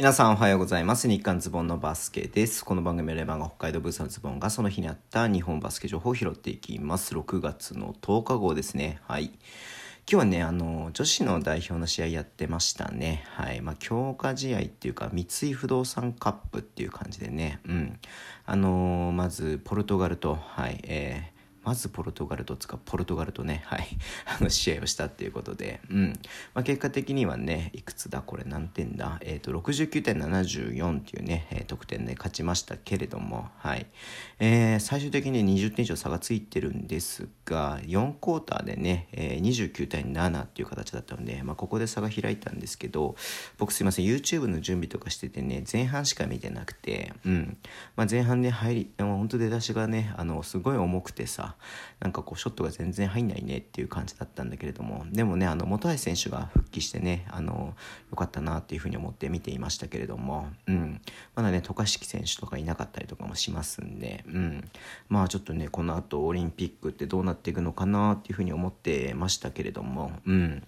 [0.00, 1.10] 皆さんおはようございます。
[1.10, 2.64] 日刊ズボンのバスケです。
[2.64, 7.12] この番組はレバンが北海道ブースのズボンがその日にあった日本バスケ情報を拾っていきます。
[7.14, 8.98] 6月の10日号ですね。
[9.06, 9.24] はい。
[9.24, 9.32] 今
[10.06, 13.24] 日はね、あの、女子の代表の試合やってましたね。
[13.26, 13.60] はい。
[13.60, 17.60] まあ、強化試合っていうか、三井不動産カップっていう感じでね。
[17.68, 18.00] うん。
[18.46, 23.86] あのまず、ポルトガルと、はい、えー、まずポルトガルとつかポルトガルとね、はい、
[24.26, 26.08] あの試合をしたっていうことで、うん。
[26.54, 33.86] まあ、結果的にはねいくつだこれ何点だ、えーと、69.74っていうね、えー、得点で勝ちましたけれども、はい。
[34.38, 43.16] えー、最終的に20点以上差がついてるんですが4クォーターでね、えー、29対7っていう形だったので、まあ、ここで差が開いたんですけど
[43.58, 47.58] 僕すいません YouTube の準備とかしててね前半しか見てなくて、うん。
[47.96, 51.49] まあ、前半で入り本当出だしがねあのすごい重くてさ
[52.00, 57.74] なんかこうショットが全然入んないねっていう感じだったんだけれどもでもねあの本橋選手が復帰してねあの
[58.10, 61.00] よかったなっていうふうに思って見ていましたけれども、うん、
[61.34, 64.70] まだね渡嘉敷選手とかいなかったりとかもしますんで、うん、
[65.08, 70.66] まあちょっとねこのあとオリンピックってどうなっていくのかなっていうふうに思ってましたけれども、うん、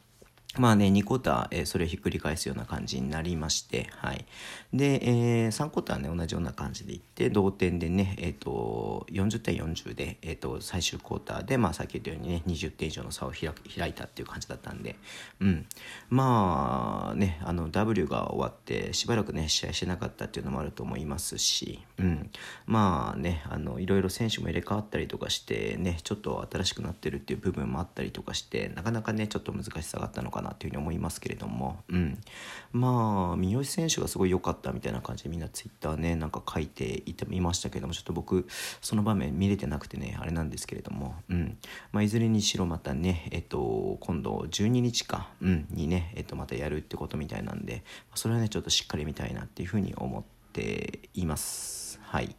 [0.59, 4.27] まあね、2クォーター、え、それをひっくり返すような感じになりまして、はい。
[4.75, 14.97] で、えー、3クォーターね、同じような感じでいって、同点でね、えっ、ー、と、40対40で、えっ、ー、と、最終クォーターで、まあ、さっき言ったようにね、20点以上の差を開開いたっていう感じだったんで、
[15.41, 15.67] うん。
[16.11, 22.31] まあ、ね、あの、W が終わって、しばらくね、試合してなかったっていうのもあると思いますし、うん。
[22.67, 32.19] まあね、あの、いろいろ選手も入れ替わったりとかして、ね、ちょっと新しくなってるっていう部分もあったりとかして、なかなかね、ちょっと難しさがあったのかななというふうに思いますけれども、うん、
[32.73, 38.47] まあ三好選手がすごい良かったみたいな感じでみんなツイッターねなんか書いていていましたけどもちょっと僕
[38.81, 41.59] その場面見れてなくてねあれなんですけれども、うん。
[41.93, 47.83] まあ、いずれにしろまたね、えっと、今度12日か、うん、にね、えっと、またやるってことみたいなんで
[48.15, 52.01] それはねちょっとしっかり見たいなっていうふうに思っています。
[52.13, 52.37] はい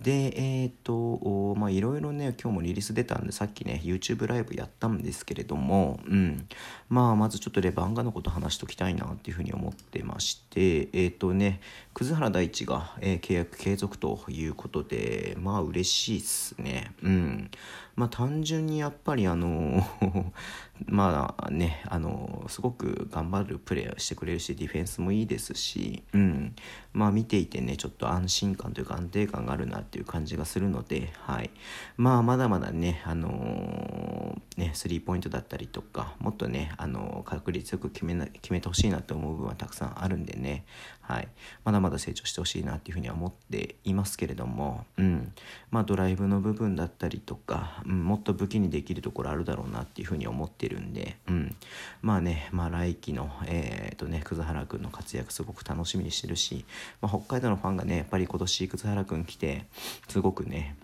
[0.00, 6.48] で、えっ、ー、と、まあいろいろね、今日もリリース出たんで、さっきね、YouTube ライブやったんですけれども、うん。
[6.88, 11.60] まあ、まずちょっとレバンガのこと話しときたいなっていうふうに思ってまして、えっ、ー、とね、
[11.94, 16.92] 葛原大地が、えー、契約継続ということで、まあ嬉しいっすね。
[17.02, 17.50] うん。
[17.94, 19.86] まあ単純にやっぱりあの
[20.86, 26.56] まあね、あのすごく頑張るプレーしてくれるし、ディフェンスもいいですし、うん。
[26.92, 31.50] まあ見ていてね、ちょっと安心感というか安定感があるなっていう感じがするので、はい。
[31.96, 40.64] まあまだまだね、あのー、スリーポイントだったりとか、もっとね、あの、確率よく決めな、決めてほしいなと思う部分はたくさんあるんでね、
[41.00, 41.28] はい。
[41.64, 45.32] まだまだ成長してほしいなっていうふうには思っていますけれども、うん。
[45.70, 51.56] まあドライブの部分だったりとか、うん、もっと武器にできるところあるだろうなっていうふうに思ってるんで、うん。
[52.00, 56.64] まあね、まあ来季の、えっ、とね、葛原君の活躍すごく楽しみにしてるし、
[57.02, 59.66] まあ、北海道のファンがね、やっぱり今年葛原君来て、
[60.08, 60.76] すごくね、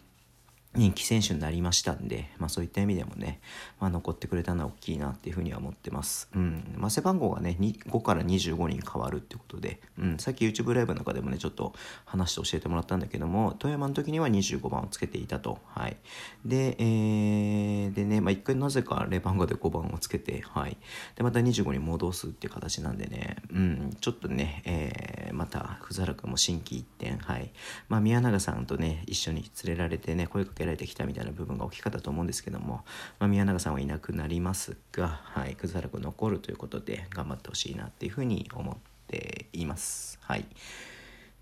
[0.76, 3.41] 人気選手になりましたんで、まあ、そういった意味でもね、
[3.81, 6.28] まあ、残ってくれたのは大きいなっていうふうには思ってます。
[6.32, 6.75] うん。
[6.76, 11.72] まあ、背番号がね5から25人変わるってことで、うん、さっき YouTube ライブの中でもねちょっと
[12.04, 15.59] 話して教えてもらったんだけども富山の時には25番をつけていたと。
[15.75, 15.97] はい、
[16.44, 20.76] で,、えー、でね、まあ、1回なぜかレ番号で5番をつけて、はい、
[21.16, 27.50] でまた25に戻すっていう形なんでね、うん、ちょっとね、えー、また藤原君も心機一転、はい。
[27.88, 32.84] まあ、宮永さんとね一緒に連れられてね声かけけられてきたみたいな部分が大きかったと思うんですけども、
[33.19, 38.76] まあ、宮永さんはいなくなりますが、はい、葛原君残るということで頑張ってほしいなっていうふうに思っ
[39.09, 40.19] ています。
[40.22, 40.44] はい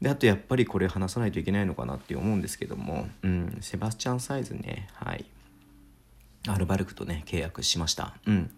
[0.00, 5.24] であとやっぱりこれ話さないといけないのかなって思うんですけども、うん、セバスチャン・サイズね、はい、
[6.46, 8.14] アルバルクとね契約しました。
[8.26, 8.50] うん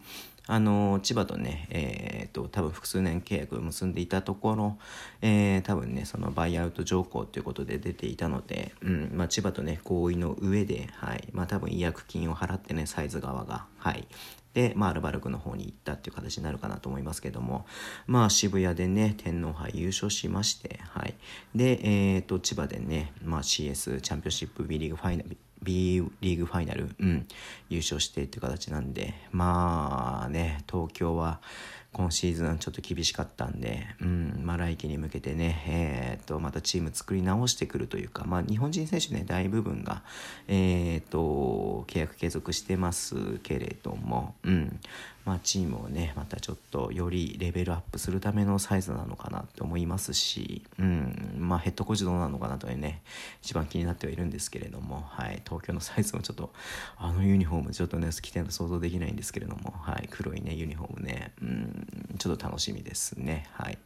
[0.50, 4.78] あの千葉とね、えーと、多分複数年契約を結んでいたところ、
[5.22, 14.08] えー、多分ねそのバイアウト条項ということで出ていたので、うんまあ、千葉とね合意の上で、はいまあ、多分違約金を払ってねサイズ側が、はい、
[14.54, 17.66] で、まあ、アルバルクの方に行ったっていう形になるかなと思いますけども、
[18.06, 21.14] まあ、渋谷でね、天皇杯優勝しまして、はい。
[21.54, 27.28] で、えっ、ー、と、千葉でね、まあ、CS チャンピオンシップ B リーグファイナル、B リーグファイナル、うん、
[27.68, 30.39] 優勝してっていう形なんで、まあね、
[30.70, 31.40] 東京は。
[31.92, 40.02] 今シーズンちょっと厳しかったんで、うん、まあ来季に向けてね、えー、っと、またチーム作り直してくるというか、まあ日本人選手ね、大部分が、
[40.46, 44.80] えー、っと、契約継続してますけれども、うん、
[45.24, 53.02] まあ、チームをねまたちょっとよりレベルアップするためのサイズなのかなって思いますし、うんまあ、ヘッドコーチどうなのかなとね
[53.42, 56.50] 一番気になってはいるんですけれども、はい、東京のサイズもちょっと
[56.96, 61.79] あのユニフォームちょっとね着てるの想像できないんですけれども、はい、黒いねユニフォームね、うん、
[62.18, 63.46] ちょっと楽しみですね。
[63.52, 63.78] はい。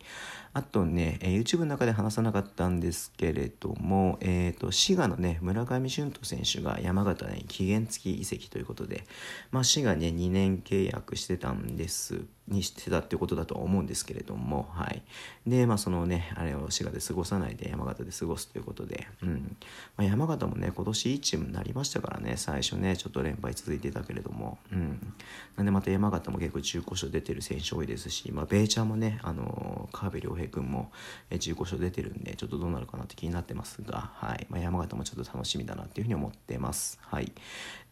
[0.52, 9.04] あとね、えー、YouTube の中で話さなかったんですけれども、えーと、滋賀のね村上俊斗選手が山形に期限付き移籍ということで、
[9.50, 15.02] まあ、滋賀ね2年契約してたんですにしてたってことだとは思うんですけれども、はい、
[15.46, 19.56] でまあそのねあれを滋賀で過ごさないで山形で過ごすということで、うん。
[19.96, 25.14] まあ、山形もね今年いいチームになりましたからね最初ねちょっと連敗続いてたけれども、うん、
[25.56, 30.90] なんでまた山形も結構15勝出てる選手多いですし、まあ、ベイチャーもねあの川辺良平君も
[31.30, 34.46] 15勝出てるんでちょっとどうなるかなって気になってますが、はい。
[34.50, 36.98] まあ、山形もちょっと楽しみだなっていうふうに思ってます。
[37.02, 37.32] はい、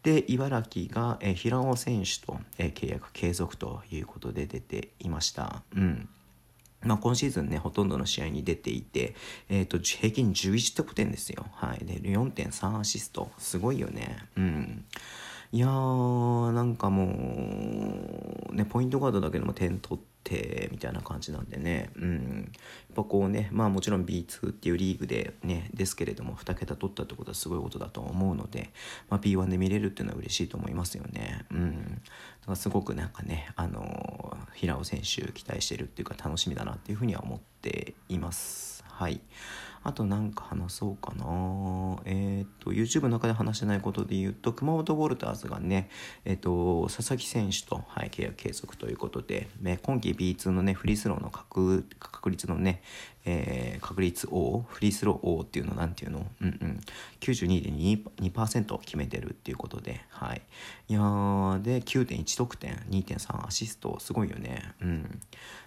[0.03, 5.63] で茨城が、え平尾選手と、え契約継続ということで出ていました。
[5.75, 6.09] うん
[6.85, 9.15] まあ、今シーズンね、ほとんどの試合に出ていて、
[9.49, 11.45] えっ、ー、と、平均11得点ですよ。
[11.53, 11.85] はい。
[11.85, 13.31] で、4.3アシスト。
[13.37, 14.17] すごいよね。
[14.35, 14.85] うん。
[15.51, 17.05] いやー、なんかも
[18.49, 28.71] う、ね、ポイントガードだけでも点取って、てみたいな感じなんでね、うん、やっぱこうねまあもちろん B2 っていうリーグでねですけれども2桁取ったってことはすごいことだと思うので、
[29.09, 31.45] まあ、B1 で見れるっていうのは嬉しいと思いますよね。
[31.51, 32.01] うん、だか
[32.47, 38.83] らすごくなんかねあの平尾選手期待してるっていうか楽しみだなっていうふうには思っています。
[38.87, 39.21] はい
[39.83, 41.25] あとなんか話そうかな。
[42.05, 45.89] えっ、ー、と、YouTube の中で話してないことで言うと、熊本ウォルターズがね、
[46.25, 52.81] えっ、ー、と、佐々木選手と、はい、契約継続ということで、ね、今季 B2 のね、フリースローの確確率のね、
[53.25, 56.25] えー、確率 O フリースロー O っていうのなんていうの？
[56.41, 56.81] うんうん。
[57.21, 60.41] 92.2%決めてるっていうことではい。
[60.89, 60.99] いや
[61.61, 64.73] で9.1得点2.3アシストすごいよね。
[64.81, 65.21] うん。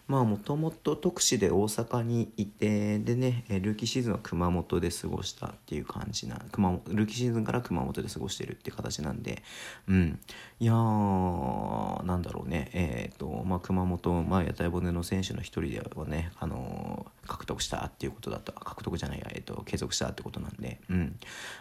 [0.07, 9.43] まあもともと特使で大阪にいてでねルーキーシーズンは熊本で過ごしたっていう感じな熊ルーキーシーズンから熊本で過ごしてるって形なんで
[9.89, 10.19] うん。
[10.59, 12.71] いやーなんだろうね。
[12.73, 21.19] えっ、ー、とまあ熊本まあ屋台骨の選手の一人ではねあのー、獲得したっていうことだと獲得じゃないや、えーと、継続したってことなんで、うん。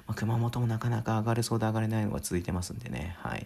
[0.08, 3.46] まあ、熊本もなかなか上がれそうで上がれないのが続いてますんでね、はい、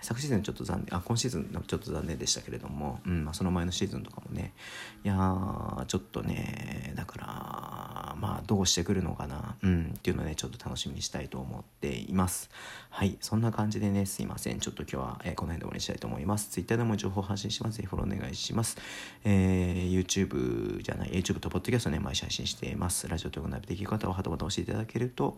[0.00, 3.24] 昨シーズンちょっと残念あ今シーズンちょっと残念でしたけれども、うん。
[3.24, 4.52] まあ、その前のシーズンとかもね。
[5.04, 7.26] いやーちょっとねだから
[8.18, 12.50] まあどうしてくるのかな、うん、っていうのをねちょっと楽しみにしたいと思っています。
[12.90, 14.60] はいそんな感じでねすいません。
[14.60, 16.48] ちょっと今日は、えー、この辺で終わりにしたいと思います。
[16.50, 17.76] Twitter でも情報発信します。
[17.76, 18.78] ぜひフォローお願いします、
[19.24, 23.06] えー、YouTube じゃない YouTube とポッドキャストね毎週配信しています。
[23.08, 25.36] ラジオというナビできる方はハートボタン押していただけると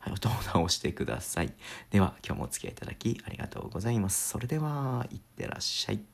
[0.00, 1.52] はい、おボタンを押してください。
[1.90, 4.30] では今日もお付き合いいただきありがとうございます。
[4.30, 6.09] それではいってらっしゃい。